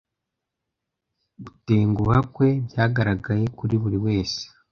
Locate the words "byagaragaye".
2.67-3.45